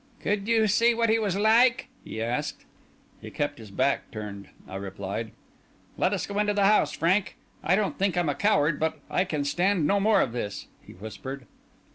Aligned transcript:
"Could 0.19 0.47
you 0.47 0.65
see 0.65 0.95
what 0.95 1.11
he 1.11 1.19
was 1.19 1.37
like?" 1.37 1.87
he 2.03 2.23
asked. 2.23 2.65
"He 3.21 3.29
kept 3.29 3.59
his 3.59 3.69
back 3.69 4.09
turned," 4.09 4.49
I 4.67 4.77
replied. 4.77 5.29
"Let 5.95 6.11
us 6.11 6.25
get 6.25 6.37
into 6.37 6.55
the 6.55 6.65
house, 6.65 6.91
Frank. 6.93 7.35
I 7.63 7.75
don't 7.75 7.99
think 7.99 8.17
I'm 8.17 8.27
a 8.29 8.33
coward, 8.33 8.79
but 8.79 8.97
I 9.11 9.25
can 9.25 9.43
stand 9.45 9.85
no 9.85 9.99
more 9.99 10.21
of 10.21 10.31
this," 10.31 10.65
he 10.81 10.93
whispered. 10.93 11.45